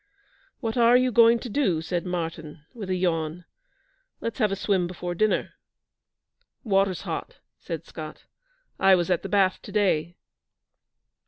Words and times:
'What 0.61 0.77
are 0.77 0.97
you 0.97 1.11
going 1.11 1.37
to 1.41 1.47
do?' 1.47 1.79
said 1.79 2.07
Martyn, 2.07 2.65
with 2.73 2.89
a 2.89 2.95
yawn. 2.95 3.45
'Let's 4.19 4.39
have 4.39 4.51
a 4.51 4.55
swim 4.55 4.87
before 4.87 5.13
dinner.' 5.13 5.53
'Water's 6.63 7.01
hot,' 7.01 7.37
said 7.59 7.85
Scott. 7.85 8.23
'I 8.79 8.95
was 8.95 9.11
at 9.11 9.21
the 9.21 9.29
bath 9.29 9.61
to 9.61 9.71
day.' 9.71 10.15